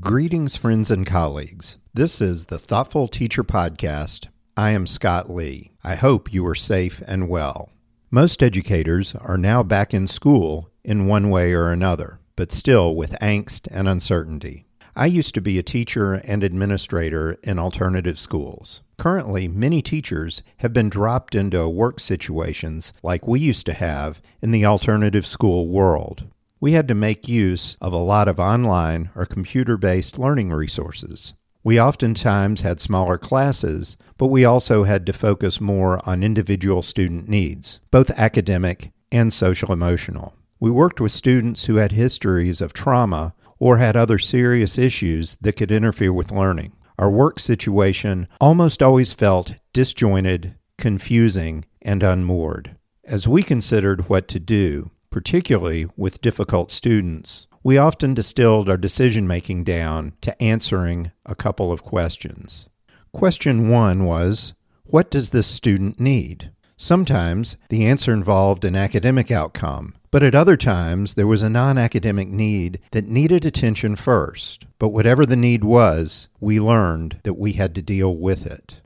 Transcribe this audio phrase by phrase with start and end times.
[0.00, 1.78] Greetings, friends and colleagues.
[1.92, 4.28] This is the Thoughtful Teacher Podcast.
[4.56, 5.72] I am Scott Lee.
[5.82, 7.70] I hope you are safe and well.
[8.10, 13.18] Most educators are now back in school in one way or another, but still with
[13.20, 14.66] angst and uncertainty.
[14.94, 18.82] I used to be a teacher and administrator in alternative schools.
[18.98, 24.52] Currently, many teachers have been dropped into work situations like we used to have in
[24.52, 26.26] the alternative school world
[26.60, 31.34] we had to make use of a lot of online or computer based learning resources.
[31.62, 37.28] We oftentimes had smaller classes, but we also had to focus more on individual student
[37.28, 40.34] needs, both academic and social emotional.
[40.60, 45.54] We worked with students who had histories of trauma or had other serious issues that
[45.54, 46.72] could interfere with learning.
[46.98, 52.76] Our work situation almost always felt disjointed, confusing, and unmoored.
[53.04, 59.26] As we considered what to do, particularly with difficult students, we often distilled our decision
[59.26, 62.68] making down to answering a couple of questions.
[63.12, 66.50] Question one was What does this student need?
[66.76, 71.76] Sometimes the answer involved an academic outcome, but at other times there was a non
[71.76, 74.64] academic need that needed attention first.
[74.78, 78.80] But whatever the need was, we learned that we had to deal with it.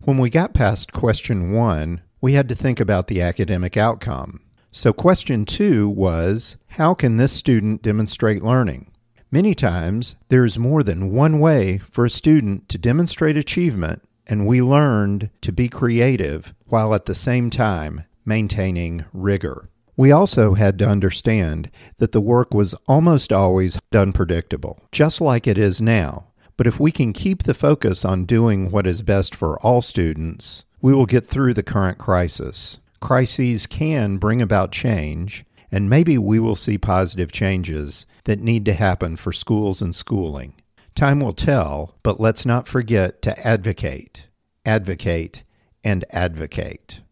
[0.00, 4.40] When we got past question one, we had to think about the academic outcome.
[4.78, 8.92] So, question two was How can this student demonstrate learning?
[9.28, 14.46] Many times, there is more than one way for a student to demonstrate achievement, and
[14.46, 19.68] we learned to be creative while at the same time maintaining rigor.
[19.96, 25.58] We also had to understand that the work was almost always unpredictable, just like it
[25.58, 26.28] is now.
[26.56, 30.66] But if we can keep the focus on doing what is best for all students,
[30.80, 32.78] we will get through the current crisis.
[33.00, 38.74] Crises can bring about change, and maybe we will see positive changes that need to
[38.74, 40.54] happen for schools and schooling.
[40.94, 44.28] Time will tell, but let's not forget to advocate,
[44.66, 45.44] advocate,
[45.84, 47.02] and advocate.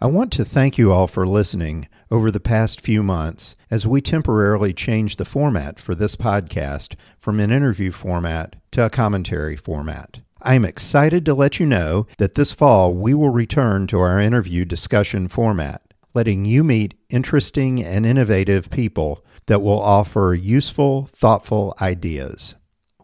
[0.00, 4.00] I want to thank you all for listening over the past few months as we
[4.00, 10.20] temporarily changed the format for this podcast from an interview format to a commentary format.
[10.40, 14.20] I am excited to let you know that this fall we will return to our
[14.20, 15.82] interview discussion format,
[16.14, 22.54] letting you meet interesting and innovative people that will offer useful, thoughtful ideas.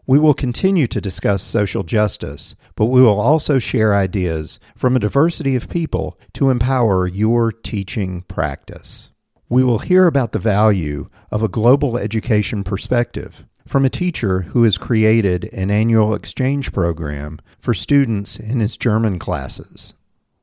[0.07, 4.99] We will continue to discuss social justice, but we will also share ideas from a
[4.99, 9.11] diversity of people to empower your teaching practice.
[9.49, 14.63] We will hear about the value of a global education perspective from a teacher who
[14.63, 19.93] has created an annual exchange program for students in his German classes.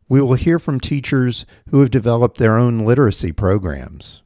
[0.09, 4.22] We will hear from teachers who have developed their own literacy programs.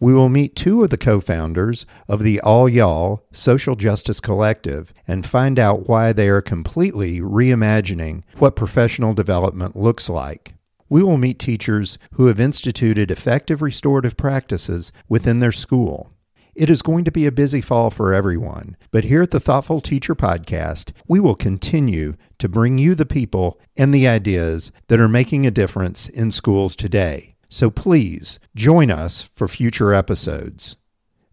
[0.00, 4.92] We will meet two of the co founders of the All Y'all Social Justice Collective
[5.06, 10.54] and find out why they are completely reimagining what professional development looks like.
[10.88, 16.10] We will meet teachers who have instituted effective restorative practices within their school.
[16.60, 19.80] It is going to be a busy fall for everyone, but here at the Thoughtful
[19.80, 25.08] Teacher Podcast, we will continue to bring you the people and the ideas that are
[25.08, 27.34] making a difference in schools today.
[27.48, 30.76] So please join us for future episodes.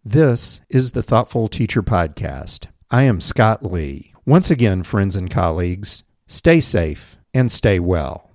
[0.02, 2.68] This is the Thoughtful Teacher Podcast.
[2.90, 4.14] I am Scott Lee.
[4.26, 8.27] Once again, friends and colleagues, stay safe and stay well.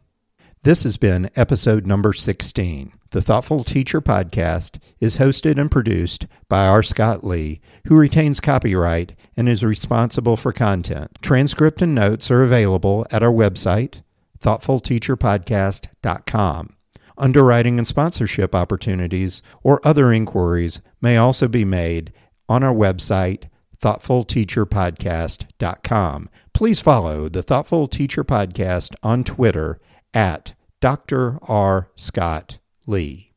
[0.65, 2.93] This has been episode number 16.
[3.11, 6.85] The Thoughtful Teacher podcast is hosted and produced by R.
[6.85, 11.19] Scott Lee, who retains copyright and is responsible for content.
[11.21, 14.03] Transcript and notes are available at our website,
[14.39, 16.77] thoughtfulteacherpodcast.com.
[17.19, 22.13] Underwriting and sponsorship opportunities or other inquiries may also be made
[22.49, 23.47] on our website,
[23.83, 26.31] thoughtfulteacherpodcast.com.
[26.55, 29.81] Please follow the Thoughtful Teacher Podcast on Twitter
[30.15, 31.39] at Dr.
[31.43, 31.89] R.
[31.97, 33.33] Scott Lee.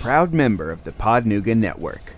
[0.00, 2.13] Proud member of the Podnooga Network.